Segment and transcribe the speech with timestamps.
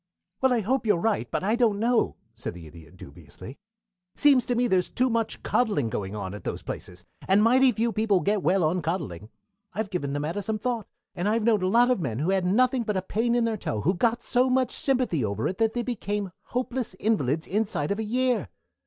[0.41, 3.59] "Well, I hope you are right, but I don't know," said the Idiot dubiously.
[4.15, 7.91] "Seems to me there's too much coddling going on at those places, and mighty few
[7.93, 9.29] people get well on coddling.
[9.75, 12.45] I've given the matter some thought, and I've known a lot of men who had
[12.47, 15.73] nothing but a pain in their toe who got so much sympathy over it that
[15.75, 18.49] they became hopeless invalids inside of a year.